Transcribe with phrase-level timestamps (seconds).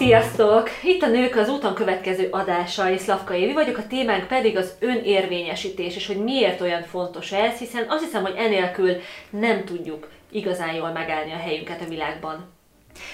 [0.00, 0.68] Sziasztok!
[0.84, 4.72] Itt a Nők az úton következő adása, és Szlavka Évi vagyok, a témánk pedig az
[4.78, 8.96] önérvényesítés, és hogy miért olyan fontos ez, hiszen azt hiszem, hogy enélkül
[9.30, 12.48] nem tudjuk igazán jól megállni a helyünket a világban.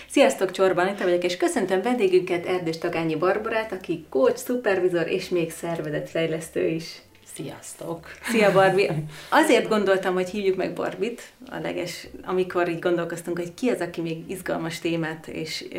[0.09, 5.50] Sziasztok, Csorban Anita vagyok, és köszöntöm vendégünket Erdős Tagányi Barbarát, aki coach, szupervizor és még
[5.50, 6.84] szervezetfejlesztő is.
[7.34, 8.07] Sziasztok!
[8.23, 8.91] Szia Barbi!
[9.43, 14.00] Azért gondoltam, hogy hívjuk meg Barbit, a leges, amikor így gondolkoztunk, hogy ki az, aki
[14.00, 15.79] még izgalmas témát és ö,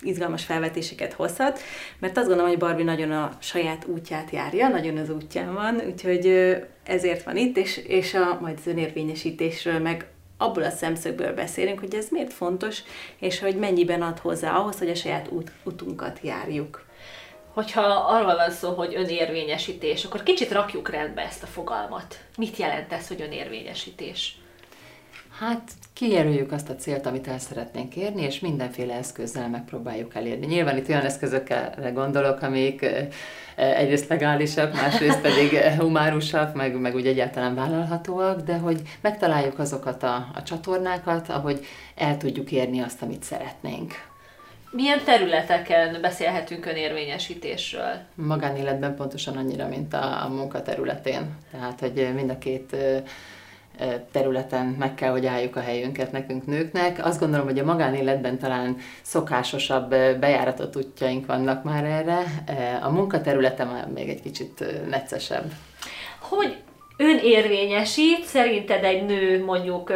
[0.00, 1.60] izgalmas felvetéseket hozhat,
[1.98, 6.56] mert azt gondolom, hogy Barbie nagyon a saját útját járja, nagyon az útján van, úgyhogy
[6.84, 11.94] ezért van itt, és, és a, majd az önérvényesítésről, meg abból a szemszögből beszélünk, hogy
[11.94, 12.82] ez miért fontos,
[13.18, 16.86] és hogy mennyiben ad hozzá ahhoz, hogy a saját út, utunkat járjuk.
[17.54, 22.18] Hogyha arról van szó, hogy önérvényesítés, akkor kicsit rakjuk rendbe ezt a fogalmat.
[22.36, 24.36] Mit jelent ez, hogy önérvényesítés?
[25.38, 30.46] Hát kijelöljük azt a célt, amit el szeretnénk érni, és mindenféle eszközzel megpróbáljuk elérni.
[30.46, 32.86] Nyilván itt olyan eszközökre gondolok, amik
[33.56, 40.28] egyrészt legálisak, másrészt pedig humárusak, meg, meg úgy egyáltalán vállalhatóak, de hogy megtaláljuk azokat a,
[40.34, 43.92] a csatornákat, ahogy el tudjuk érni azt, amit szeretnénk.
[44.70, 47.94] Milyen területeken beszélhetünk önérvényesítésről?
[48.14, 51.36] Magánéletben pontosan annyira, mint a, a munkaterületén.
[51.50, 52.76] Tehát, hogy mind a két
[54.12, 57.06] területen meg kell, hogy álljuk a helyünket nekünk nőknek.
[57.06, 59.88] Azt gondolom, hogy a magánéletben talán szokásosabb
[60.20, 62.22] bejáratott útjaink vannak már erre.
[62.82, 65.52] A munkaterületen már még egy kicsit neccesebb.
[66.20, 66.56] Hogy
[66.96, 69.92] önérvényesít szerinted egy nő mondjuk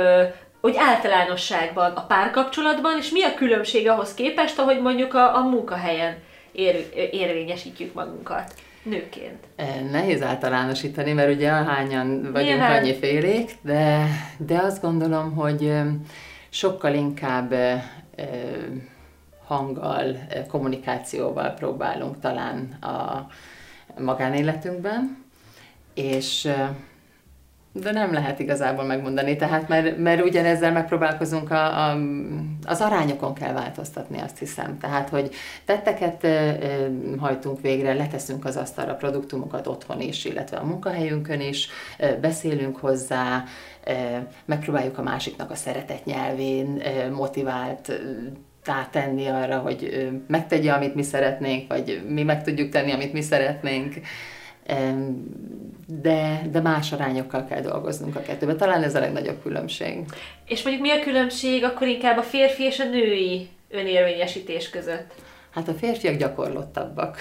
[0.60, 6.16] hogy általánosságban a párkapcsolatban, és mi a különbség ahhoz képest, ahogy mondjuk a, a munkahelyen
[6.52, 9.46] ér, érvényesítjük magunkat nőként?
[9.90, 12.78] Nehéz általánosítani, mert ugye ahányan vagyunk Nyilván.
[12.78, 15.72] annyi félék, de, de azt gondolom, hogy
[16.48, 17.54] sokkal inkább
[19.44, 20.16] hanggal,
[20.48, 23.26] kommunikációval próbálunk talán a
[23.98, 25.24] magánéletünkben,
[25.94, 26.48] és
[27.72, 31.98] de nem lehet igazából megmondani, tehát mert, mert ugyanezzel megpróbálkozunk, a, a,
[32.64, 34.78] az arányokon kell változtatni, azt hiszem.
[34.78, 35.30] Tehát, hogy
[35.64, 36.26] tetteket
[37.18, 41.68] hajtunk végre, leteszünk az asztalra produktumokat otthon is, illetve a munkahelyünkön is,
[42.20, 43.44] beszélünk hozzá,
[44.44, 46.82] megpróbáljuk a másiknak a szeretet nyelvén
[47.12, 48.00] motivált
[48.90, 53.94] tenni arra, hogy megtegye, amit mi szeretnénk, vagy mi meg tudjuk tenni, amit mi szeretnénk
[55.86, 58.56] de, de más arányokkal kell dolgoznunk a kettőben.
[58.56, 60.04] Talán ez a legnagyobb különbség.
[60.46, 65.14] És mondjuk mi a különbség akkor inkább a férfi és a női önérvényesítés között?
[65.50, 67.16] Hát a férfiak gyakorlottabbak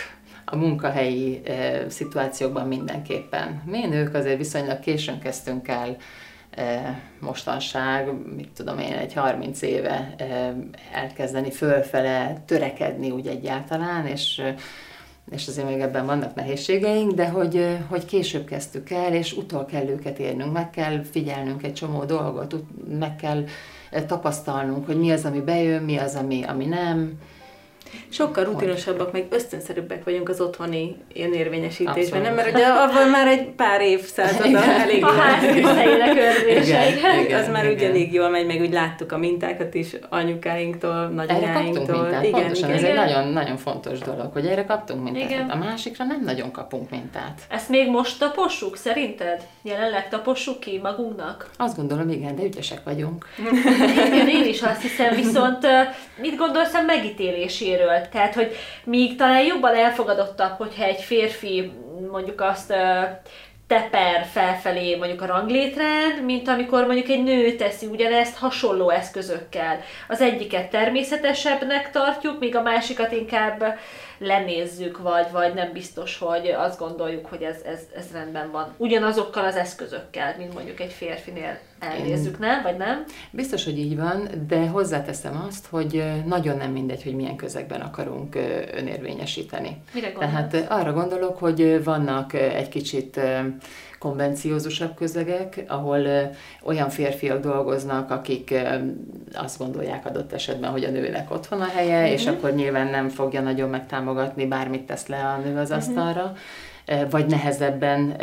[0.45, 3.61] a munkahelyi e, szituációkban mindenképpen.
[3.65, 5.97] Mi nők azért viszonylag későn kezdtünk el
[6.51, 10.55] e, mostanság, mit tudom én, egy 30 éve e,
[10.93, 14.55] elkezdeni fölfele törekedni úgy egyáltalán, és e,
[15.31, 19.87] és azért még ebben vannak nehézségeink, de hogy, hogy később kezdtük el, és utol kell
[19.87, 22.55] őket érnünk, meg kell figyelnünk egy csomó dolgot,
[22.99, 23.43] meg kell
[24.07, 27.13] tapasztalnunk, hogy mi az, ami bejön, mi az, ami, ami nem,
[28.09, 32.33] Sokkal rutinosabbak, meg ösztönszerűbbek vagyunk az otthoni ilyen érvényesítésben, nem?
[32.33, 36.17] Mert ugye avval már egy pár évszázada elég A házküzdeinek.
[37.33, 37.75] Az már igen.
[37.75, 42.07] úgy elég jól megy, meg úgy láttuk a mintákat is anyukáinktól, nagyanyáinktól.
[42.07, 42.83] Igen, igen, Pontosan, igen.
[42.83, 45.29] ez egy nagyon, nagyon fontos dolog, hogy erre kaptunk mintát.
[45.29, 45.49] Igen.
[45.49, 47.41] A másikra nem nagyon kapunk mintát.
[47.49, 49.41] Ezt még most tapossuk, szerinted?
[49.61, 51.49] Jelenleg tapossuk ki magunknak?
[51.57, 53.25] Azt gondolom, igen, de ügyesek vagyunk.
[54.07, 55.67] igen, én is azt hiszem, viszont
[56.21, 57.80] mit gondolsz a megítéléséről?
[57.81, 58.07] Részéről.
[58.11, 61.71] Tehát, hogy míg talán jobban elfogadottabb, hogyha egy férfi
[62.11, 62.73] mondjuk azt
[63.67, 69.79] teper felfelé mondjuk a ranglétrend, mint amikor mondjuk egy nő teszi ugyanezt hasonló eszközökkel.
[70.07, 73.79] Az egyiket természetesebbnek tartjuk, míg a másikat inkább
[74.21, 78.73] lenézzük, vagy, vagy nem biztos, hogy azt gondoljuk, hogy ez, ez, ez rendben van.
[78.77, 82.61] Ugyanazokkal az eszközökkel, mint mondjuk egy férfinél elnézzük, nem?
[82.63, 83.03] Vagy nem?
[83.31, 88.35] Biztos, hogy így van, de hozzáteszem azt, hogy nagyon nem mindegy, hogy milyen közegben akarunk
[88.73, 89.81] önérvényesíteni.
[89.93, 90.31] Mire gondolsz?
[90.31, 93.19] Tehát arra gondolok, hogy vannak egy kicsit
[94.01, 96.31] konvenciózusabb közegek, ahol
[96.63, 98.53] olyan férfiak dolgoznak, akik
[99.33, 102.11] azt gondolják adott esetben, hogy a nőnek otthon a helye, uh-huh.
[102.11, 105.77] és akkor nyilván nem fogja nagyon megtámogatni, bármit tesz le a nő az uh-huh.
[105.77, 106.33] asztalra
[107.09, 108.15] vagy nehezebben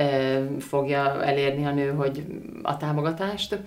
[0.58, 2.24] fogja elérni a nő, hogy
[2.62, 3.58] a támogatást.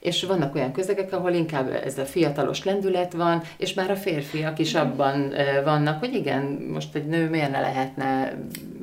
[0.00, 4.58] És vannak olyan közegek, ahol inkább ez a fiatalos lendület van, és már a férfiak
[4.58, 5.32] is abban
[5.64, 8.32] vannak, hogy igen, most egy nő miért ne lehetne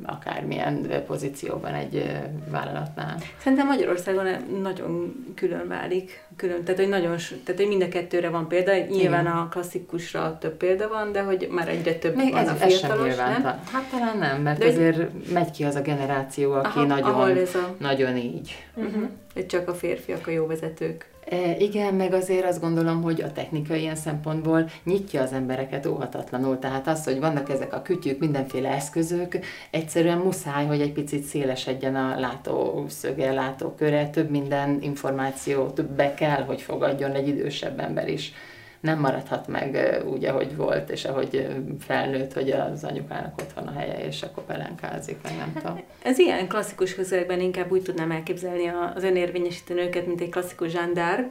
[0.08, 2.20] akármilyen pozícióban egy
[2.50, 3.16] vállalatnál.
[3.38, 4.26] Szerintem Magyarországon
[4.62, 6.26] nagyon külön válik.
[6.36, 8.76] Külön, tehát, hogy nagyon, tehát, hogy mind a kettőre van példa.
[8.76, 9.36] Nyilván Igen.
[9.36, 13.08] a klasszikusra több példa van, de hogy már egyre több Még van ez, a fiatalos,
[13.08, 13.42] ez sem nem?
[13.42, 17.74] Hát talán nem, mert de azért megy ki az a generáció, aki aha, nagyon, a...
[17.78, 18.66] nagyon így.
[18.74, 19.08] Uh-huh.
[19.46, 21.06] Csak a férfiak a jó vezetők.
[21.30, 26.58] E, igen, meg azért azt gondolom, hogy a technika ilyen szempontból nyitja az embereket óhatatlanul.
[26.58, 29.38] Tehát az, hogy vannak ezek a kütyük, mindenféle eszközök,
[29.70, 36.60] egyszerűen muszáj, hogy egy picit szélesedjen a látószöge, látóköre, több minden információ, többe kell, hogy
[36.60, 38.32] fogadjon egy idősebb ember is
[38.80, 41.46] nem maradhat meg úgy, ahogy volt, és ahogy
[41.86, 45.74] felnőtt, hogy az anyukának otthon a helye, és akkor pelenkázik, meg nem tudom.
[45.74, 50.72] Hát, ez ilyen klasszikus közegben inkább úgy tudnám elképzelni az önérvényesítő nőket, mint egy klasszikus
[50.72, 51.26] Jeanne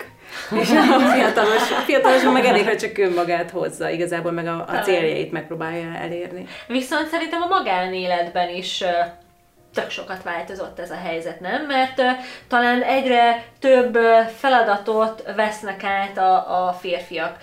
[0.62, 4.80] és a fiatalos, a fiatalos meg elég, hogy csak önmagát hozza, igazából meg a, a
[4.80, 6.46] céljait megpróbálja elérni.
[6.68, 8.84] Viszont szerintem a magánéletben is
[9.78, 11.66] tök sokat változott ez a helyzet, nem?
[11.66, 12.02] Mert
[12.48, 13.98] talán egyre több
[14.38, 17.38] feladatot vesznek át a, a férfiak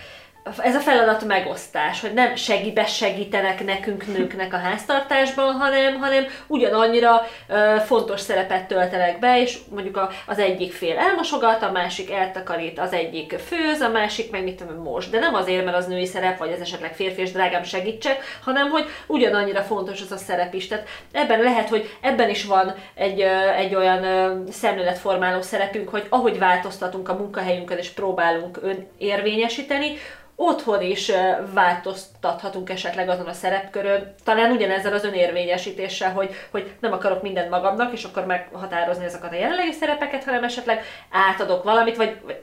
[0.58, 7.23] ez a feladat megosztás, hogy nem segíbe segítenek nekünk nőknek a háztartásban, hanem, hanem ugyanannyira
[7.49, 12.79] ö, fontos szerepet töltenek be, és mondjuk a, az egyik fél elmosogat, a másik eltakarít,
[12.79, 15.11] az egyik főz, a másik meg mit tudom, most.
[15.11, 18.70] De nem azért, mert az női szerep, vagy ez esetleg férfi és drágám segítsek, hanem
[18.70, 20.67] hogy ugyanannyira fontos az a szerep is.
[20.67, 26.06] Tehát ebben lehet, hogy ebben is van egy, ö, egy olyan ö, szemléletformáló szerepünk, hogy
[26.08, 29.97] ahogy változtatunk a munkahelyünkön és próbálunk ön érvényesíteni,
[30.37, 31.13] otthon is
[31.53, 37.93] változtathatunk esetleg azon a szerepkörön, talán ugyanezzel az önérvényesítéssel, hogy, hogy nem akarok mindent magamnak,
[37.93, 42.37] és akkor meghatározni ezeket a jelenlegi szerepeket, hanem esetleg átadok valamit, vagy, vagy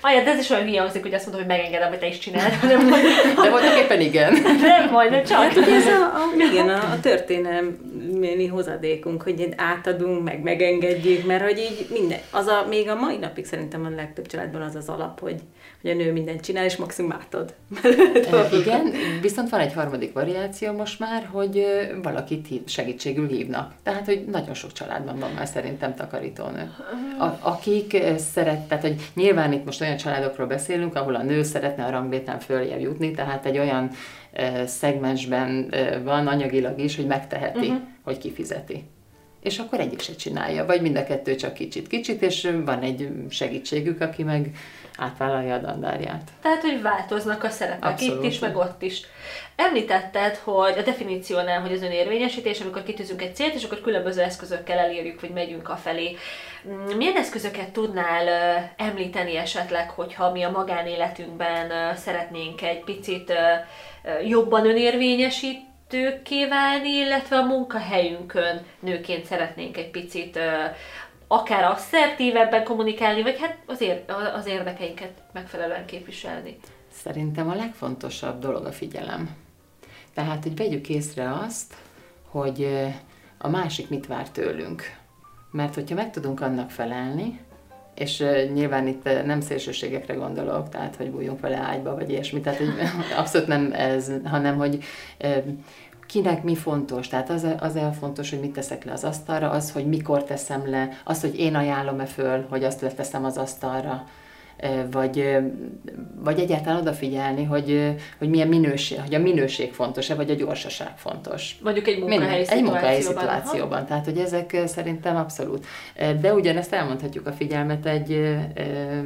[0.00, 2.52] Ajá, de ez is olyan hülye hogy azt mondom, hogy megengedem, hogy te is csináld.
[2.62, 3.02] Nem, hogy...
[3.42, 4.32] De voltak éppen igen.
[4.60, 5.38] Nem, majdnem csak.
[5.38, 11.58] Hát, ez a, a, igen, a, a történelmi hozadékunk, hogy átadunk, meg megengedjük, mert hogy
[11.58, 15.20] így minden, az a, még a mai napig szerintem a legtöbb családban az az alap,
[15.20, 15.40] hogy,
[15.84, 17.54] hogy a nő mindent csinál, és maximum átad.
[18.60, 21.66] igen, viszont van egy harmadik variáció most már, hogy
[22.02, 23.72] valakit hív, segítségül hívnak.
[23.82, 26.72] Tehát, hogy nagyon sok családban van már szerintem takarítónő.
[27.18, 31.84] A, akik szeret, tehát, hogy nyilván itt most olyan családokról beszélünk, ahol a nő szeretne
[31.84, 33.90] a rangléten följebb jutni, tehát egy olyan
[34.66, 37.82] szegmensben van anyagilag is, hogy megteheti, uh-huh.
[38.02, 38.84] hogy kifizeti
[39.44, 44.00] és akkor egyik se csinálja, vagy mind a kettő csak kicsit-kicsit, és van egy segítségük,
[44.00, 44.50] aki meg
[44.98, 46.30] átvállalja a dandárját.
[46.42, 48.24] Tehát, hogy változnak a szerepek Abszolút.
[48.24, 49.02] itt is, meg ott is.
[49.56, 54.78] Említetted, hogy a definíciónál, hogy az önérvényesítés, amikor kitűzünk egy célt, és akkor különböző eszközökkel
[54.78, 56.16] elérjük, hogy megyünk a felé.
[56.68, 58.28] Mm, milyen eszközöket tudnál
[58.76, 63.32] említeni esetleg, hogyha mi a magánéletünkben szeretnénk egy picit
[64.26, 70.38] jobban önérvényesíteni, vezetőkké válni, illetve a munkahelyünkön nőként szeretnénk egy picit
[71.26, 76.56] akár asszertívebben kommunikálni, vagy hát az, ér- az érdekeinket megfelelően képviselni.
[76.92, 79.36] Szerintem a legfontosabb dolog a figyelem.
[80.14, 81.74] Tehát, hogy vegyük észre azt,
[82.28, 82.68] hogy
[83.38, 84.82] a másik mit vár tőlünk.
[85.50, 87.40] Mert hogyha meg tudunk annak felelni,
[87.94, 88.24] és
[88.54, 92.68] nyilván itt nem szélsőségekre gondolok, tehát hogy bújjunk vele ágyba, vagy ilyesmi, tehát hogy
[93.18, 94.78] abszolút nem ez, hanem hogy
[96.06, 97.08] kinek mi fontos.
[97.08, 100.88] Tehát az, az fontos, hogy mit teszek le az asztalra, az, hogy mikor teszem le,
[101.04, 104.06] az, hogy én ajánlom-e föl, hogy azt leteszem az asztalra,
[104.90, 105.36] vagy,
[106.14, 111.56] vagy egyáltalán odafigyelni, hogy, hogy milyen minőség, hogy a minőség fontos-e, vagy a gyorsaság fontos.
[111.62, 112.56] Mondjuk egy munkahelyi szituációban.
[112.56, 113.78] Egy munkahelyi szituációban.
[113.78, 113.86] Aha.
[113.86, 115.66] Tehát, hogy ezek szerintem abszolút.
[116.20, 118.36] De ugyanezt elmondhatjuk a figyelmet egy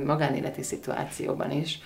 [0.04, 1.78] magánéleti szituációban is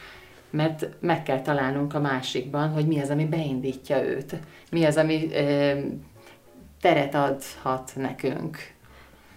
[0.52, 4.34] mert meg kell találnunk a másikban, hogy mi az, ami beindítja őt,
[4.70, 5.78] mi az, ami ö,
[6.80, 8.58] teret adhat nekünk.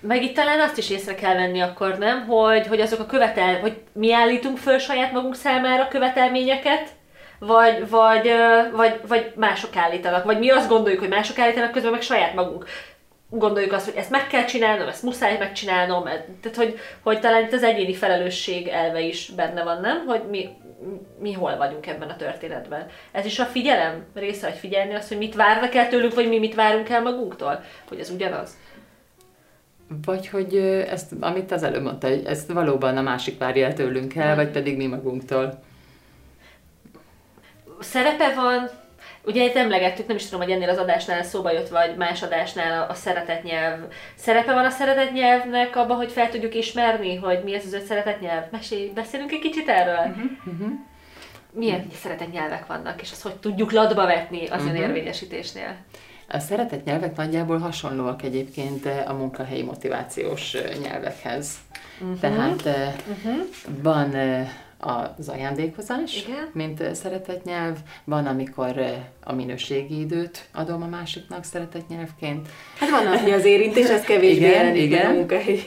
[0.07, 2.25] Meg itt talán azt is észre kell venni akkor, nem?
[2.25, 6.89] Hogy, hogy azok a követel, hogy mi állítunk föl saját magunk számára követelményeket,
[7.39, 8.31] vagy, vagy,
[8.71, 12.65] vagy, vagy mások állítanak, vagy mi azt gondoljuk, hogy mások állítanak, közben meg saját magunk
[13.29, 17.53] gondoljuk azt, hogy ezt meg kell csinálnom, ezt muszáj megcsinálnom, tehát hogy, hogy talán itt
[17.53, 20.05] az egyéni felelősség elve is benne van, nem?
[20.05, 20.49] Hogy mi,
[21.19, 22.85] mi hol vagyunk ebben a történetben.
[23.11, 26.39] Ez is a figyelem része, hogy figyelni azt, hogy mit várnak el tőlünk, vagy mi
[26.39, 28.57] mit várunk el magunktól, hogy ez ugyanaz.
[30.05, 30.55] Vagy hogy
[30.89, 34.49] ezt, amit az előbb mondta, hogy ezt valóban a másik várja el tőlünk el, vagy
[34.49, 35.63] pedig mi magunktól.
[37.79, 38.69] Szerepe van
[39.25, 42.81] Ugye itt emlegettük, nem is tudom, hogy ennél az adásnál szóba jött, vagy más adásnál
[42.81, 43.79] a, a szeretett nyelv.
[44.15, 47.85] Szerepe van a szeretett nyelvnek abban, hogy fel tudjuk ismerni, hogy mi ez az öt
[47.85, 48.43] szeretett nyelv?
[48.51, 50.15] Mesélj, beszélünk egy kicsit erről?
[50.45, 50.67] Uh-huh.
[51.51, 51.93] Milyen uh-huh.
[51.93, 54.77] szeretett nyelvek vannak, és azt hogy tudjuk latba vetni az uh-huh.
[54.77, 55.75] önérvényesítésnél?
[56.27, 61.53] A szeretett nyelvek nagyjából hasonlóak egyébként a munkahelyi motivációs nyelvekhez.
[62.01, 62.19] Uh-huh.
[62.19, 63.43] Tehát uh-huh.
[63.81, 64.15] van
[64.77, 66.49] az ajándékozás, Igen.
[66.53, 68.85] mint szeretett nyelv, van, amikor
[69.23, 72.47] a minőségi időt adom a másiknak szeretett nyelvként.
[72.79, 75.05] Hát van, aki az érintés, ez kevésbé igen, igen.
[75.05, 75.63] a munkahelyi.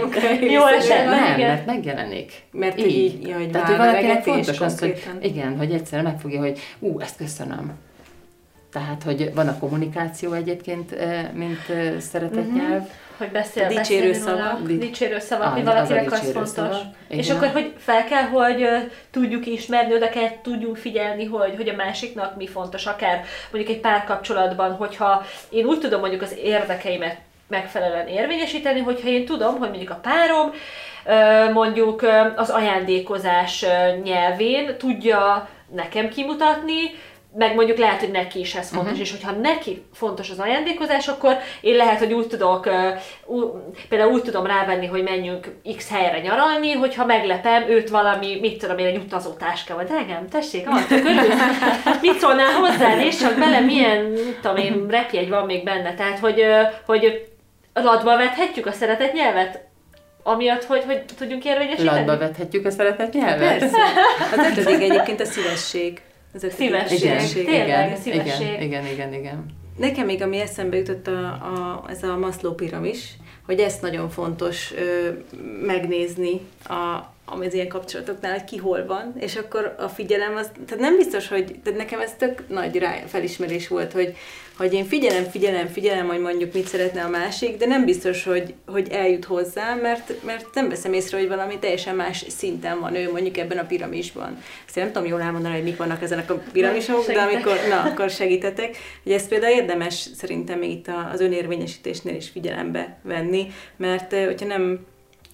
[0.00, 1.48] munkahelyi Jó esetben, nem, igen.
[1.48, 2.32] mert megjelenik.
[2.52, 2.96] Mert így.
[2.96, 7.00] így ja, hogy Tehát, hogy valakinek fontos az, hogy igen, hogy egyszerűen megfogja, hogy ú,
[7.00, 7.72] ezt köszönöm.
[8.72, 10.94] Tehát, hogy van a kommunikáció egyébként,
[11.32, 11.64] mint
[12.00, 12.68] szeretett uh-huh.
[12.68, 12.82] nyelv,
[13.16, 14.62] hogy beszél, a dicsérő szavak.
[14.62, 16.48] Dicsérő szavak, hogy valakinek az, az fontos.
[16.48, 16.82] Szavak.
[17.08, 21.68] És akkor, hogy fel kell, hogy uh, tudjuk ismerni, oda kell tudjunk figyelni, hogy, hogy
[21.68, 27.16] a másiknak mi fontos, akár mondjuk egy párkapcsolatban, hogyha én úgy tudom mondjuk az érdekeimet
[27.48, 30.52] megfelelően érvényesíteni, hogyha én tudom, hogy mondjuk a párom
[31.52, 32.06] mondjuk
[32.36, 33.64] az ajándékozás
[34.02, 36.76] nyelvén tudja nekem kimutatni,
[37.36, 39.06] meg mondjuk lehet, hogy neki is ez fontos, uh-huh.
[39.06, 43.52] és hogyha neki fontos az ajándékozás, akkor én lehet, hogy úgy tudok, uh,
[43.88, 48.78] például úgy tudom rávenni, hogy menjünk X helyre nyaralni, hogyha meglepem őt valami, mit tudom
[48.78, 51.12] én, egy utazótáska, vagy drágám, tessék, alatt körül,
[52.02, 56.44] mit szólnál hozzá, és csak bele milyen, tudom én, repjegy van még benne, tehát hogy,
[56.86, 57.28] hogy
[57.74, 59.66] latba vethetjük a szeretett nyelvet,
[60.22, 61.96] amiatt, hogy, hogy tudjunk érvényesíteni?
[61.96, 63.58] Latba vethetjük a szeretett nyelvet?
[63.58, 63.78] Persze.
[64.32, 66.00] Az ötödik egyébként a szívesség.
[66.32, 66.98] Ez szívesség.
[66.98, 68.46] Igen, Tényleg, igen, szívesség.
[68.46, 69.46] Igen, igen, igen, igen.
[69.76, 73.16] Nekem még ami eszembe jutott a, a, ez a Maslow piramis,
[73.46, 75.08] hogy ezt nagyon fontos ö,
[75.66, 80.82] megnézni a, az ilyen kapcsolatoknál, hogy ki hol van, és akkor a figyelem az, tehát
[80.82, 84.16] nem biztos, hogy, tehát nekem ez tök nagy rá, felismerés volt, hogy,
[84.56, 88.54] hogy én figyelem, figyelem, figyelem, hogy mondjuk mit szeretne a másik, de nem biztos, hogy,
[88.66, 93.10] hogy eljut hozzá, mert, mert nem veszem észre, hogy valami teljesen más szinten van ő
[93.10, 94.38] mondjuk ebben a piramisban.
[94.66, 97.82] Ezt én nem tudom jól elmondani, hogy mik vannak ezenek a piramisok, de amikor, na,
[97.82, 98.76] akkor segítetek.
[99.02, 104.86] Hogy ezt például érdemes szerintem még itt az önérvényesítésnél is figyelembe venni, mert hogyha nem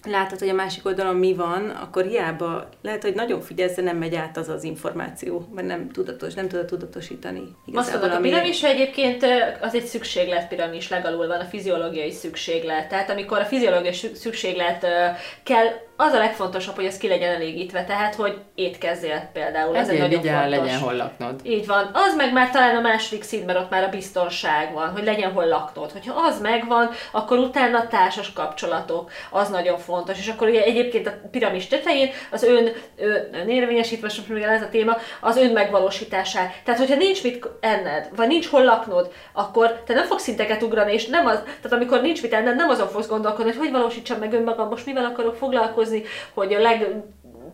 [0.05, 3.97] látod, hogy a másik oldalon mi van, akkor hiába lehet, hogy nagyon figyelsz, de nem
[3.97, 7.55] megy át az az információ, mert nem tudatos, nem tudod tudatosítani.
[7.73, 9.25] Azt mondod, a piramis egyébként
[9.61, 12.87] az egy szükséglet piramis, legalul van a fiziológiai szükséglet.
[12.89, 14.85] Tehát amikor a fiziológiai szükséglet
[15.43, 19.75] kell az a legfontosabb, hogy ez ki legyen elégítve, tehát hogy étkezzél például.
[19.75, 20.49] Ez egy nagyon fontos.
[20.49, 21.39] legyen hol laknod.
[21.43, 21.89] Így van.
[21.93, 25.31] Az meg már talán a második szint, mert ott már a biztonság van, hogy legyen
[25.31, 25.91] hol laknod.
[25.91, 30.19] Hogyha az megvan, akkor utána a társas kapcsolatok, az nagyon fontos.
[30.19, 32.71] És akkor ugye egyébként a piramis tetején az ön,
[33.31, 36.53] ön érvényesítve, most még ez a téma, az ön megvalósítását.
[36.63, 40.93] Tehát, hogyha nincs mit enned, vagy nincs hol laknod, akkor te nem fogsz szinteket ugrani,
[40.93, 44.19] és nem az, tehát amikor nincs mit enned, nem azon fogsz gondolkodni, hogy hogy valósítsam
[44.19, 47.03] meg önmagam, most mivel akarok foglalkozni, foglalkozni, hogy a leg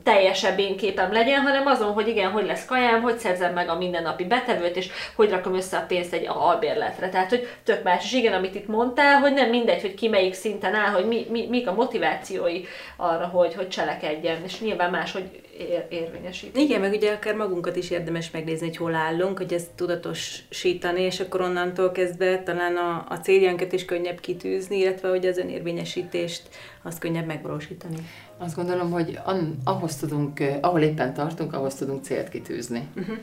[0.03, 3.77] teljesebb én képem legyen, hanem azon, hogy igen, hogy lesz kajám, hogy szerzem meg a
[3.77, 7.09] mindennapi betevőt, és hogy rakom össze a pénzt egy albérletre.
[7.09, 8.03] Tehát, hogy tök más.
[8.03, 11.25] És igen, amit itt mondtál, hogy nem mindegy, hogy ki melyik szinten áll, hogy mi,
[11.29, 12.61] mi, mik a motivációi
[12.97, 16.57] arra, hogy, hogy cselekedjen, és nyilván más, hogy ér, érvényesít.
[16.57, 21.19] Igen, meg ugye akár magunkat is érdemes megnézni, hogy hol állunk, hogy ezt tudatosítani, és
[21.19, 26.41] akkor onnantól kezdve talán a, a céljánkat is könnyebb kitűzni, illetve hogy az önérvényesítést
[26.83, 27.95] azt könnyebb megvalósítani.
[28.37, 29.19] Azt gondolom, hogy
[29.63, 32.87] ahhoz tudunk, ahol éppen tartunk, ahhoz tudunk célt kitűzni.
[32.95, 33.17] Uh-huh.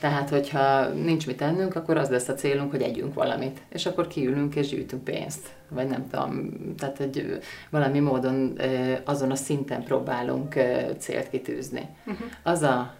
[0.00, 3.60] Tehát, hogyha nincs mit ennünk, akkor az lesz a célunk, hogy együnk valamit.
[3.68, 5.48] És akkor kiülünk és gyűjtünk pénzt.
[5.68, 7.38] Vagy nem tudom, tehát egy,
[7.70, 8.58] valami módon
[9.04, 10.54] azon a szinten próbálunk
[10.98, 11.88] célt kitűzni.
[12.06, 12.26] Uh-huh.
[12.42, 12.94] Az a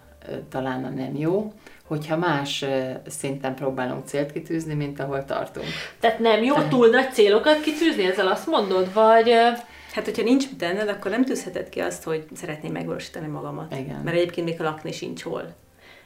[0.49, 1.53] talán a nem jó,
[1.83, 2.65] hogyha más
[3.07, 5.67] szinten próbálunk célt kitűzni, mint ahol tartunk.
[5.99, 9.31] Tehát nem jó túl nagy célokat kitűzni, ezzel azt mondod, vagy...
[9.93, 13.75] Hát, hogyha nincs mit tenned, akkor nem tűzheted ki azt, hogy szeretném megvalósítani magamat.
[13.75, 14.01] Igen.
[14.03, 15.53] Mert egyébként még a lakni sincs hol.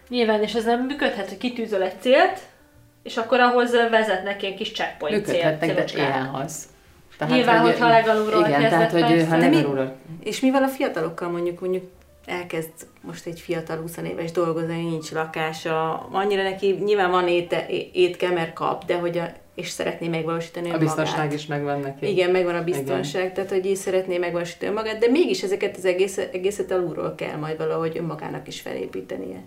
[0.09, 2.39] Nyilván, és ez nem működhet, hogy kitűzöl egy célt,
[3.03, 6.67] és akkor ahhoz vezetnek ilyen kis checkpoint cél, de az.
[7.17, 9.95] Tehát, Nyilván, hogy, hogyha legalulról Igen, tehát, hogy ha legalulról.
[10.24, 11.83] És mivel a fiatalokkal mondjuk, mondjuk
[12.25, 12.71] elkezd
[13.01, 18.53] most egy fiatal 20 éves dolgozni, nincs lakása, annyira neki nyilván van éte, étke, mert
[18.53, 21.33] kap, de hogy a, és szeretné megvalósítani A biztonság magát.
[21.33, 22.09] is megvan neki.
[22.09, 23.33] Igen, megvan a biztonság, Igen.
[23.33, 27.57] tehát hogy így szeretné megvalósítani magát, de mégis ezeket az egész, egészet alulról kell majd
[27.57, 29.43] valahogy önmagának is felépítenie.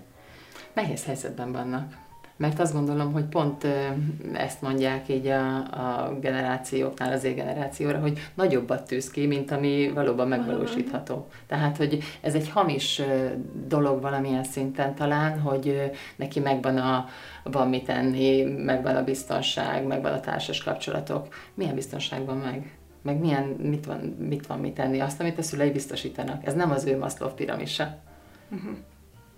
[0.81, 1.97] Nehéz helyzetben vannak.
[2.37, 3.67] Mert azt gondolom, hogy pont
[4.33, 10.29] ezt mondják így a, a generációknál, az generációra, hogy nagyobbat tűz ki, mint ami valóban
[10.29, 11.27] megvalósítható.
[11.47, 13.03] Tehát, hogy ez egy hamis
[13.67, 17.09] dolog valamilyen szinten talán, hogy neki megvan a,
[17.43, 21.35] van mit enni, megvan a biztonság, megvan a társas kapcsolatok.
[21.55, 22.77] Milyen biztonság van meg?
[23.03, 25.01] Meg milyen, mit van, mit van mit enni?
[25.01, 26.47] Azt, amit a szülei biztosítanak.
[26.47, 27.97] Ez nem az ő Maslow piramisa.
[28.51, 28.77] Uh-huh.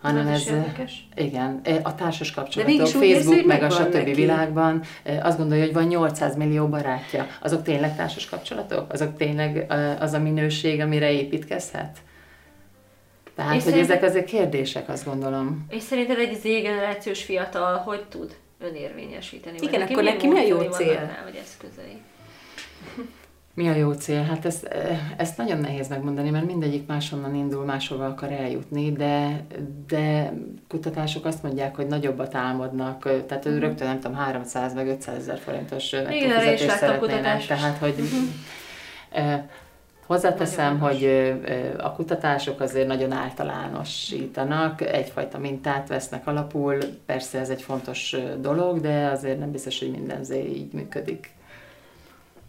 [0.01, 1.09] Hanem ez, is érdekes.
[1.15, 4.15] igen, a társas kapcsolatok, Facebook, meg a stb.
[4.15, 4.83] világban
[5.23, 7.27] azt gondolja, hogy van 800 millió barátja.
[7.41, 8.93] Azok tényleg társas kapcsolatok?
[8.93, 11.99] Azok tényleg ö, az a minőség, amire építkezhet?
[13.35, 15.67] Tehát, És hogy ezek azért kérdések, azt gondolom.
[15.71, 19.59] És szerinted egy Z generációs fiatal hogy tud önérvényesíteni?
[19.59, 20.95] Vagy Igen, akkor neki mi a jó cél?
[20.95, 22.01] Rá, vagy eszközei?
[23.55, 24.23] Mi a jó cél?
[24.23, 24.69] Hát ezt,
[25.17, 29.45] ezt nagyon nehéz megmondani, mert mindegyik máshonnan indul, máshova akar eljutni, de,
[29.87, 30.33] de
[30.69, 35.17] kutatások azt mondják, hogy nagyobbat álmodnak, eh, tehát ő rögtön nem tudom, 300 vagy 500
[35.17, 36.11] ezer forintos Mhm.
[36.11, 37.47] Igen, erre is fizetést láttam szeretnének.
[37.47, 37.95] Tehát, hogy
[39.11, 39.43] eh,
[40.07, 41.39] hozzáteszem, Nagyon hogy
[41.79, 49.11] a kutatások azért nagyon általánosítanak, egyfajta mintát vesznek alapul, persze ez egy fontos dolog, de
[49.13, 51.31] azért nem biztos, hogy minden így működik.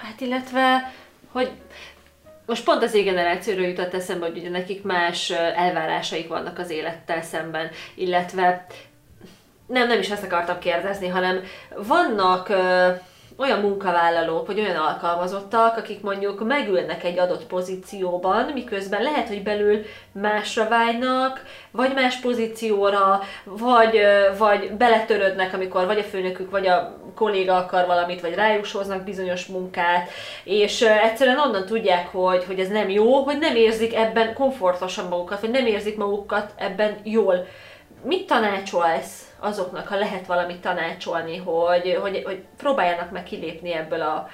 [0.01, 0.93] Hát illetve,
[1.31, 1.51] hogy
[2.45, 7.69] most pont az generációról jutott eszembe, hogy ugye nekik más elvárásaik vannak az élettel szemben,
[7.95, 8.65] illetve
[9.65, 11.43] nem, nem is ezt akartam kérdezni, hanem
[11.75, 12.49] vannak
[13.37, 19.81] olyan munkavállalók, vagy olyan alkalmazottak, akik mondjuk megülnek egy adott pozícióban, miközben lehet, hogy belül
[20.11, 23.99] másra vágynak, vagy más pozícióra, vagy,
[24.37, 30.09] vagy beletörődnek, amikor vagy a főnökük, vagy a kolléga akar valamit, vagy rájushoznak bizonyos munkát,
[30.43, 35.39] és egyszerűen onnan tudják, hogy, hogy ez nem jó, hogy nem érzik ebben komfortosan magukat,
[35.39, 37.47] vagy nem érzik magukat ebben jól.
[38.03, 44.29] Mit tanácsolsz azoknak, ha lehet valamit tanácsolni, hogy, hogy, hogy próbáljanak meg kilépni ebből a,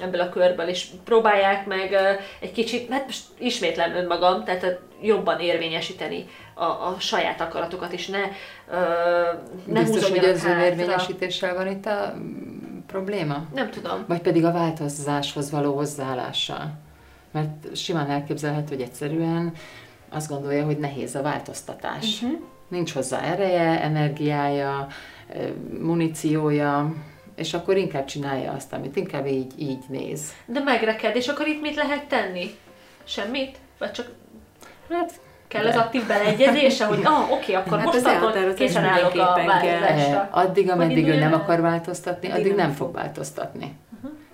[0.00, 1.96] ebből a körből, és próbálják meg
[2.40, 8.22] egy kicsit, hát most ismétlem önmagam, tehát jobban érvényesíteni a, a saját akaratokat, és ne,
[8.70, 8.78] ö,
[9.64, 13.44] ne Biztos, hogy az önérvényesítéssel van itt a mm, probléma?
[13.54, 14.04] Nem tudom.
[14.08, 16.72] Vagy pedig a változáshoz való hozzáállással?
[17.30, 19.52] Mert simán elképzelhető, hogy egyszerűen
[20.08, 22.22] azt gondolja, hogy nehéz a változtatás.
[22.22, 22.40] Uh-huh.
[22.70, 24.86] Nincs hozzá ereje, energiája,
[25.80, 26.94] muníciója,
[27.36, 30.32] és akkor inkább csinálja azt, amit inkább így, így néz.
[30.46, 32.50] De megreked, és akkor itt mit lehet tenni?
[33.04, 33.58] Semmit?
[33.78, 34.08] Vagy csak
[34.90, 35.12] Hát
[35.48, 35.68] kell De.
[35.68, 40.20] az aktív beleegyezése, hogy ah, oké, akkor Hát most az akkor készen állok a változásra.
[40.20, 43.76] Eh, Addig, ameddig ő nem akar változtatni, Addig addig nem nem fog változtatni.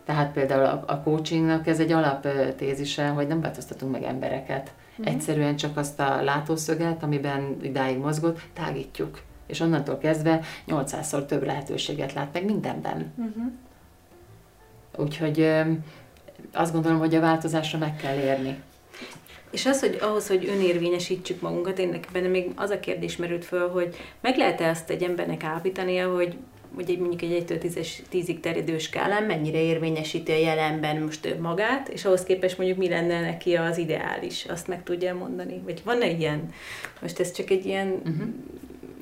[0.06, 4.72] Tehát például a, a coachingnak ez egy alaptézise, hogy nem változtatunk meg embereket.
[5.02, 9.20] Egyszerűen csak azt a látószöget, amiben idáig mozgott, tágítjuk.
[9.46, 13.12] És onnantól kezdve 800-szor több lehetőséget lát meg mindenben.
[14.96, 15.60] Úgyhogy ö,
[16.52, 18.62] azt gondolom, hogy a változásra meg kell érni.
[19.50, 23.70] És az, hogy ahhoz, hogy önérvényesítsük magunkat, én nekem még az a kérdés merült föl,
[23.70, 26.36] hogy meg lehet-e azt egy embernek állítania, hogy
[26.74, 31.40] hogy egy mondjuk egy 1-től 10-es, 10-ig terjedő skálán mennyire érvényesíti a jelenben most ő
[31.40, 35.60] magát, és ahhoz képest mondjuk mi lenne neki az ideális, azt meg tudja mondani?
[35.64, 36.52] Vagy van-e ilyen?
[37.00, 38.28] Most ez csak egy ilyen Uh-huh.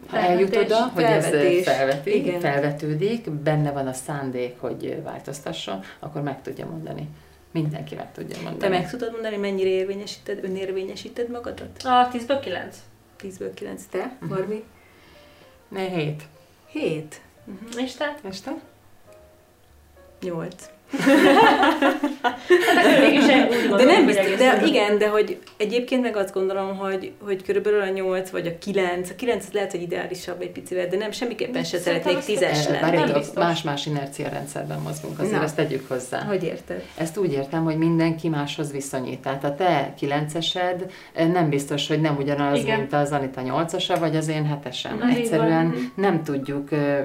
[0.06, 1.26] Ha eljut oda, hogy ez
[1.64, 2.40] felveti, Igen.
[2.40, 7.08] felvetődik, benne van a szándék, hogy változtasson, akkor meg tudja mondani.
[7.50, 8.58] Mindenki meg tudja mondani.
[8.58, 11.82] Te meg tudod mondani, mennyire érvényesíted, önérvényesíted magadat?
[11.82, 12.76] A 10-ből 9.
[13.22, 13.84] 10-ből 9.
[13.90, 14.62] Te, Barbi?
[15.68, 16.22] Ne, hét.
[16.66, 17.20] 7.
[17.78, 18.08] És te?
[18.30, 18.54] És te?
[20.24, 20.70] 8.
[22.22, 22.38] Hát
[23.76, 27.88] De nem biztos, de igen, de hogy egyébként meg azt gondolom, hogy, hogy körülbelül a
[27.88, 31.78] 8 vagy a 9, a 9 lehet, hogy ideálisabb egy picivel, de nem, semmiképpen se
[31.78, 33.12] szeretnék azt- 10-es nem lenni.
[33.34, 35.42] Más-más inercia rendszerben mozgunk, azért Na.
[35.42, 36.22] ezt tegyük hozzá.
[36.22, 36.82] Hogy érted?
[36.96, 39.18] Ezt úgy értem, hogy mindenki máshoz viszonyít.
[39.20, 42.78] Tehát a te kilencesed eh, nem biztos, hogy nem ugyanaz, Igen.
[42.78, 45.02] mint az Anita nyolcasa, vagy az én hetesem.
[45.02, 45.92] Ez így Egyszerűen van.
[45.96, 46.98] nem tudjuk, eh,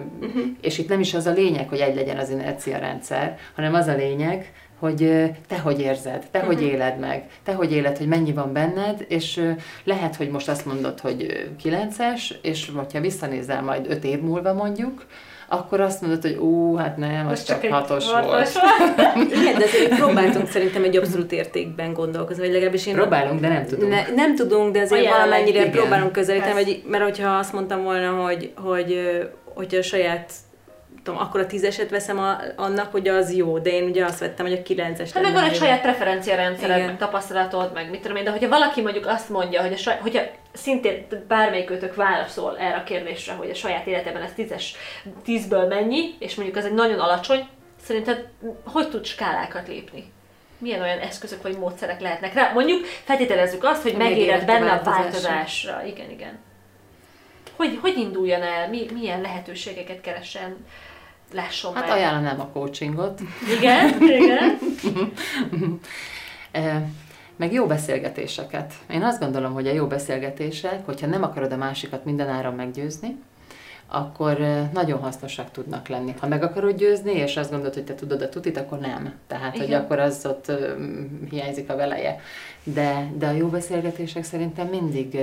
[0.61, 3.87] és itt nem is az a lényeg, hogy egy legyen az inercia rendszer, hanem az
[3.87, 8.33] a lényeg, hogy te hogy érzed, te hogy éled meg, te hogy éled, hogy mennyi
[8.33, 13.61] van benned, és eh, lehet, hogy most azt mondod, hogy eh, kilences, és hogyha visszanézel
[13.61, 15.05] majd öt év múlva mondjuk,
[15.51, 18.49] akkor azt mondod, hogy ú, hát nem, az csak, egy hatos volt.
[19.39, 22.93] Igen, de azért próbáltunk szerintem egy abszolút értékben gondolkozni, vagy legalábbis én...
[22.93, 23.91] Próbálunk, de nem tudunk.
[23.91, 25.71] Ne, nem tudunk, de azért valamennyire igen.
[25.71, 30.31] próbálunk közelíteni, vagy, mert hogyha azt mondtam volna, hogy, hogy, ö, hogy a saját
[31.03, 34.45] tudom, akkor a tízeset veszem a, annak, hogy az jó, de én ugye azt vettem,
[34.45, 36.87] hogy a kilences Hát meg van egy saját preferenciarendszered, Igen.
[36.87, 39.97] meg tapasztalatod, meg mit tudom én, de hogyha valaki mondjuk azt mondja, hogy a saj,
[40.01, 40.21] hogyha
[40.53, 44.75] szintén bármelyikőtök válaszol erre a kérdésre, hogy a saját életében ez tízes,
[45.23, 47.47] tízből mennyi, és mondjuk ez egy nagyon alacsony,
[47.83, 48.27] szerinted
[48.63, 50.11] hogy tud skálákat lépni?
[50.57, 52.51] Milyen olyan eszközök vagy módszerek lehetnek rá?
[52.53, 55.83] Mondjuk feltételezzük azt, hogy megérett benne a változásra.
[55.85, 56.39] Igen, igen.
[57.55, 58.69] Hogy, hogy induljon el?
[58.69, 60.65] Mi, milyen lehetőségeket keressen?
[61.33, 63.21] Lásson Hát ajánlanám a coachingot.
[63.57, 64.57] Igen, igen.
[67.35, 68.73] Meg jó beszélgetéseket.
[68.91, 73.17] Én azt gondolom, hogy a jó beszélgetések, hogyha nem akarod a másikat mindenáron meggyőzni,
[73.87, 74.37] akkor
[74.73, 76.13] nagyon hasznosak tudnak lenni.
[76.19, 79.13] Ha meg akarod győzni, és azt gondolod, hogy te tudod a tutit, akkor nem.
[79.27, 79.67] Tehát, Igen.
[79.67, 80.51] hogy akkor az ott
[81.29, 82.19] hiányzik a veleje.
[82.63, 85.19] De, de a jó beszélgetések szerintem mindig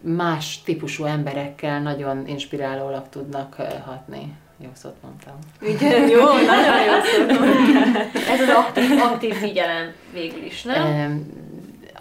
[0.00, 4.36] más típusú emberekkel nagyon inspirálólag tudnak hatni.
[4.62, 5.38] Jó szót mondtam.
[5.60, 7.94] Igen, jó, nagyon jó szót mondtam.
[8.32, 11.40] Ez az aktív, aktív figyelem végül is, nem?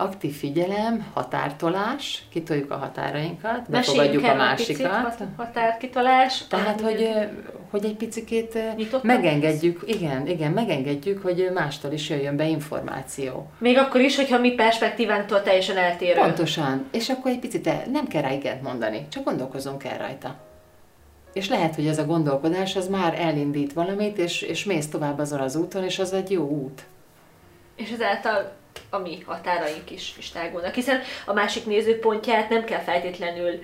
[0.02, 5.06] aktív figyelem, határtolás, kitoljuk a határainkat, befogadjuk a másikat.
[5.06, 6.48] Picit, határkitolás.
[6.48, 7.10] Tehát, hogy,
[7.70, 8.58] hogy egy picit
[9.02, 13.50] megengedjük, igen, igen, megengedjük, hogy mástól is jöjjön be információ.
[13.58, 16.20] Még akkor is, hogyha mi perspektívánktól teljesen eltérő.
[16.20, 16.86] Pontosan.
[16.92, 20.36] És akkor egy picit nem kell rá igent mondani, csak gondolkozunk el rajta.
[21.34, 25.40] És lehet, hogy ez a gondolkodás az már elindít valamit, és, és mész tovább azon
[25.40, 26.84] az úton, és az egy jó út.
[27.76, 28.52] És ezáltal
[28.90, 30.74] a mi határaink is, is tágulnak.
[30.74, 33.64] Hiszen a másik nézőpontját nem kell feltétlenül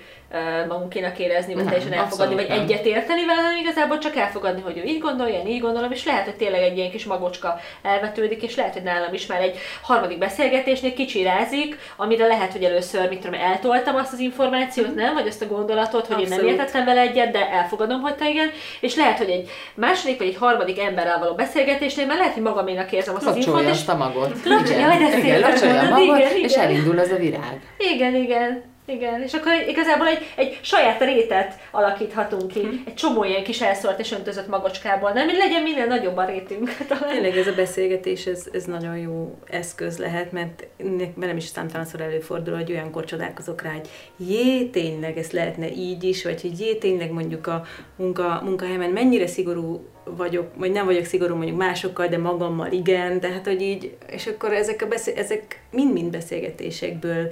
[0.68, 2.60] magunkénak érezni, vagy teljesen elfogadni, vagy nem.
[2.60, 6.06] egyet érteni vele, hanem igazából csak elfogadni, hogy ő így gondolja, én így gondolom, és
[6.06, 9.58] lehet, hogy tényleg egy ilyen kis magocska elvetődik, és lehet, hogy nálam is már egy
[9.82, 15.28] harmadik beszélgetésnél kicsirázik, amire lehet, hogy először, mit tudom, eltoltam azt az információt, nem, vagy
[15.28, 16.32] azt a gondolatot, hogy Abszolút.
[16.32, 20.18] én nem értettem vele egyet, de elfogadom, hogy te igen, és lehet, hogy egy második
[20.18, 23.76] vagy egy harmadik emberrel való beszélgetésnél már lehet, hogy magaménak érzem azt Locsolja az infót,
[23.76, 23.88] és...
[23.88, 24.46] a magot.
[24.46, 27.62] Locsolja, igen, igen, a magot, igen, és elindul az a virág.
[27.78, 28.76] Igen, igen.
[28.90, 32.84] Igen, és akkor igazából egy, egy saját rétet alakíthatunk ki, hmm.
[32.86, 35.28] egy csomó ilyen kis elszólt és öntözött magocskából, nem?
[35.28, 36.70] Hogy legyen minél nagyobb a rétünk.
[37.12, 40.68] Tényleg ez a beszélgetés, ez, ez nagyon jó eszköz lehet, mert
[41.16, 46.24] velem is számtalanszor előfordul, hogy olyankor csodálkozok rá, hogy jé, tényleg ez lehetne így is,
[46.24, 47.64] vagy hogy jé, tényleg mondjuk a
[47.96, 53.46] munka, munkahelyemen mennyire szigorú vagyok, vagy nem vagyok szigorú mondjuk másokkal, de magammal igen, tehát
[53.46, 57.32] hogy így, és akkor ezek, a beszél, ezek mind-mind beszélgetésekből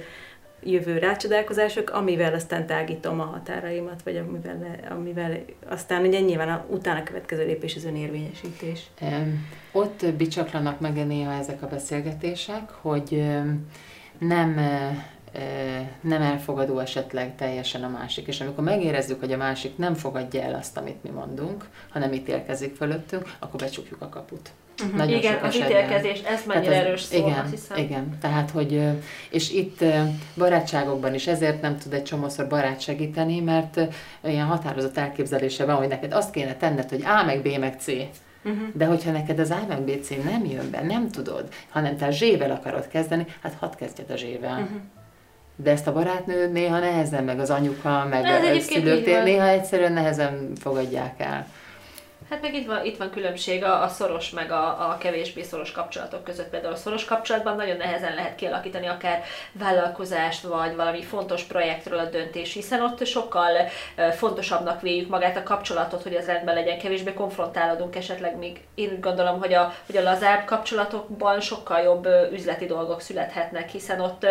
[0.70, 7.02] jövő rácsodálkozások, amivel aztán tágítom a határaimat, vagy amivel, amivel aztán ugye nyilván a, utána
[7.02, 8.86] következő lépés az önérvényesítés.
[9.72, 13.24] Ott bicsaklanak meg néha ezek a beszélgetések, hogy
[14.18, 14.60] nem
[16.00, 18.26] nem elfogadó esetleg teljesen a másik.
[18.26, 22.76] És amikor megérezzük, hogy a másik nem fogadja el azt, amit mi mondunk, hanem ítélkezik
[22.76, 24.50] fölöttünk, akkor becsukjuk a kaput.
[24.82, 24.96] Uh-huh.
[24.96, 27.78] Nagyon igen, az ítélkezés, ez mennyire erős szó, igen, azt hiszem.
[27.78, 28.82] Igen, tehát, hogy,
[29.30, 29.84] és itt
[30.36, 33.80] barátságokban is ezért nem tud egy csomószor barát segíteni, mert
[34.24, 37.86] ilyen határozott elképzelése van, hogy neked azt kéne tenned, hogy A meg B meg C.
[37.86, 38.68] Uh-huh.
[38.72, 42.06] De hogyha neked az A meg B, C nem jön be, nem tudod, hanem te
[42.06, 44.60] a Z-vel akarod kezdeni, hát hadd kezdjed a Z-vel.
[44.62, 44.80] Uh-huh.
[45.56, 50.52] De ezt a barátnő néha nehezen, meg az anyuka, meg a szülők néha egyszerűen nehezen
[50.60, 51.46] fogadják el.
[52.30, 55.72] Hát meg itt van, itt van különbség a, a szoros meg a, a kevésbé szoros
[55.72, 56.48] kapcsolatok között.
[56.48, 62.04] Például a szoros kapcsolatban nagyon nehezen lehet kialakítani akár vállalkozást, vagy valami fontos projektről a
[62.04, 63.50] döntés, hiszen ott sokkal
[64.16, 69.00] fontosabbnak véljük magát a kapcsolatot, hogy az rendben legyen, kevésbé konfrontálódunk esetleg, még én úgy
[69.00, 74.26] gondolom, hogy a, hogy a lazább kapcsolatokban sokkal jobb üzleti dolgok születhetnek, hiszen ott,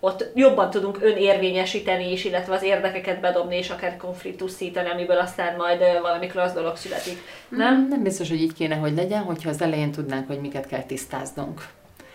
[0.00, 5.56] ott jobban tudunk önérvényesíteni is, illetve az érdekeket bedobni, és akár konfliktus szítani, amiből aztán
[5.56, 7.33] majd valami klassz dolog születik.
[7.48, 7.88] Nem?
[7.88, 11.66] Nem biztos, hogy így kéne, hogy legyen, hogyha az elején tudnánk, hogy miket kell tisztáznunk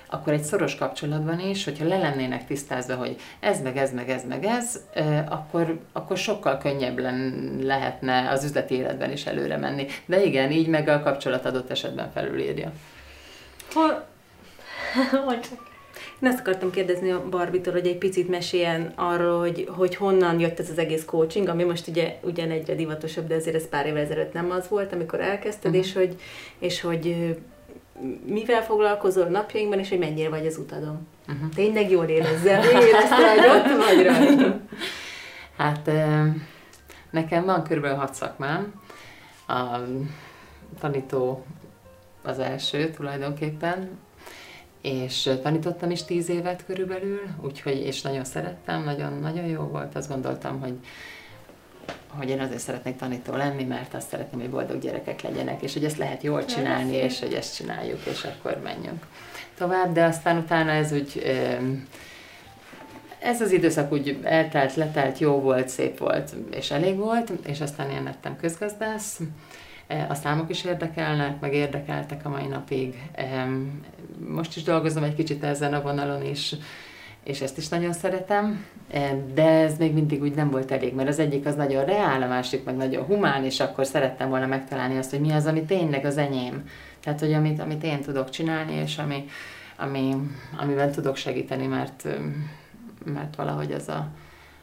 [0.09, 4.23] akkor egy szoros kapcsolatban is, hogyha le lennének tisztázva, hogy ez meg ez meg ez
[4.27, 4.79] meg ez,
[5.29, 6.99] akkor, akkor sokkal könnyebb
[7.61, 9.85] lehetne az üzleti életben is előre menni.
[10.05, 12.71] De igen, így meg a kapcsolat adott esetben felülírja.
[13.73, 14.05] Hol...
[16.21, 20.59] Én azt akartam kérdezni a Barbitól, hogy egy picit meséljen arról, hogy, hogy honnan jött
[20.59, 24.01] ez az egész coaching, ami most ugye ugyan egyre divatosabb, de azért ez pár évvel
[24.01, 25.85] ezelőtt nem az volt, amikor elkezdted, uh-huh.
[25.85, 26.15] és hogy,
[26.59, 27.35] és hogy
[28.25, 31.07] mivel foglalkozol napjainkban, és hogy mennyire vagy az utadon.
[31.27, 31.49] Uh-huh.
[31.55, 34.59] Tényleg jól érezzel, érezted, hogy ott vagy rajta.
[35.57, 35.91] Hát
[37.09, 38.73] nekem van körülbelül hat szakmám.
[39.47, 39.77] A
[40.79, 41.45] tanító
[42.23, 43.89] az első tulajdonképpen,
[44.81, 50.09] és tanítottam is tíz évet körülbelül, úgyhogy, és nagyon szerettem, nagyon, nagyon jó volt, azt
[50.09, 50.73] gondoltam, hogy
[52.07, 55.83] hogy én azért szeretnék tanító lenni, mert azt szeretném, hogy boldog gyerekek legyenek, és hogy
[55.83, 59.05] ezt lehet jól csinálni, és hogy ezt csináljuk, és akkor menjünk
[59.57, 61.23] tovább, de aztán utána ez úgy,
[63.19, 67.89] ez az időszak úgy eltelt, letelt, jó volt, szép volt, és elég volt, és aztán
[67.89, 69.19] én lettem közgazdász,
[70.09, 73.01] a számok is érdekelnek, meg érdekeltek a mai napig.
[74.27, 76.55] Most is dolgozom egy kicsit ezen a vonalon is,
[77.23, 78.65] és ezt is nagyon szeretem,
[79.33, 82.27] de ez még mindig úgy nem volt elég, mert az egyik az nagyon reál, a
[82.27, 86.05] másik meg nagyon humán, és akkor szerettem volna megtalálni azt, hogy mi az, ami tényleg
[86.05, 86.69] az enyém.
[86.99, 89.25] Tehát, hogy amit, amit én tudok csinálni, és ami,
[89.77, 90.15] ami,
[90.57, 92.07] amiben tudok segíteni, mert,
[93.05, 94.07] mert valahogy az a,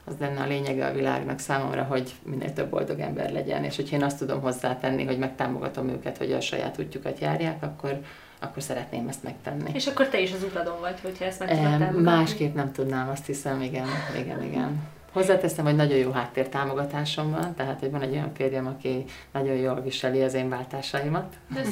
[0.08, 3.96] az lenne a lényege a világnak számomra, hogy minél több boldog ember legyen, és hogyha
[3.96, 8.00] én azt tudom hozzátenni, hogy megtámogatom őket, hogy a saját útjukat járják, akkor,
[8.40, 9.70] akkor szeretném ezt megtenni.
[9.72, 13.26] És akkor te is az uradon vagy, hogyha ezt meg tudod Másképp nem tudnám, azt
[13.26, 13.86] hiszem, igen,
[14.18, 14.82] igen, igen.
[15.12, 19.80] Hozzáteszem, hogy nagyon jó háttértámogatásom van, tehát hogy van egy olyan férjem, aki nagyon jól
[19.80, 21.34] viseli az én váltásaimat.
[21.56, 21.68] Ez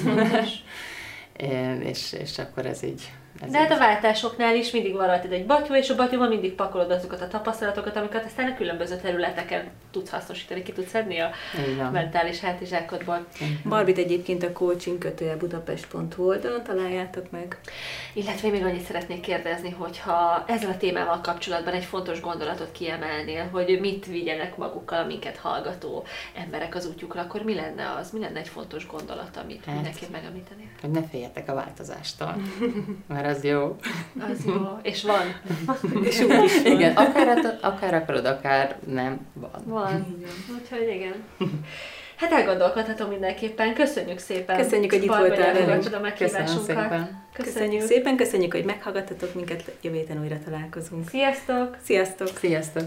[1.91, 5.47] és, és akkor ez így ez De hát a váltásoknál is mindig van rajtad egy
[5.47, 10.11] batyú, és a batyúban mindig pakolod azokat a tapasztalatokat, amiket aztán a különböző területeken tudsz
[10.11, 11.31] hasznosítani, ki tudsz szedni a
[11.73, 11.93] Igen.
[11.93, 13.27] mentális hátizsákodból.
[13.65, 17.59] Barbit egyébként a coaching kötője budapest.hu oldalon találjátok meg.
[18.13, 23.79] Illetve még annyit szeretnék kérdezni, hogyha ezzel a témával kapcsolatban egy fontos gondolatot kiemelnél, hogy
[23.81, 28.11] mit vigyenek magukkal a minket hallgató emberek az útjukra, akkor mi lenne az?
[28.11, 30.67] Mi lenne egy fontos gondolat, amit hát, mindenképp megemlítenél?
[30.81, 32.37] Hogy ne féljetek a változástól.
[33.07, 33.77] Mert az jó.
[34.31, 34.79] Az jó.
[34.83, 35.41] És van.
[36.09, 36.73] és úgy is van.
[36.73, 39.63] Igen, akár, akár akarod, akár nem, van.
[39.65, 40.25] Van.
[40.61, 41.15] Úgyhogy igen.
[42.17, 43.75] Hát elgondolkodhatom mindenképpen.
[43.75, 44.57] Köszönjük szépen.
[44.57, 45.95] Köszönjük, hogy itt voltál velünk.
[45.95, 46.67] a meghívásunkat.
[46.67, 47.09] Köszönjük.
[47.33, 49.73] Köszönjük szépen, köszönjük, hogy meghallgattatok minket.
[49.81, 51.09] Jövő héten újra találkozunk.
[51.09, 51.77] Sziasztok!
[51.83, 52.29] Sziasztok!
[52.37, 52.85] Sziasztok!